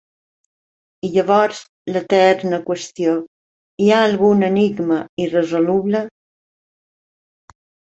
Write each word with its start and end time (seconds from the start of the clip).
I 1.09 1.11
llavors, 1.17 1.59
l'eterna 1.91 2.61
qüestió: 2.71 3.15
¿hi 3.85 3.93
ha 3.93 4.03
algun 4.09 4.49
enigma 4.51 5.01
irresoluble? 5.29 6.07